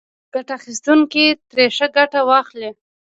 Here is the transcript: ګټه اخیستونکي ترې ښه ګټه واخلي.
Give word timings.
ګټه 0.33 0.53
اخیستونکي 0.59 1.25
ترې 1.49 1.65
ښه 1.75 1.87
ګټه 1.97 2.19
واخلي. 2.29 2.69